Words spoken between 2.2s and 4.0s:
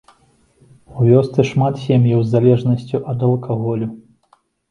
з залежнасцю ад алкаголю.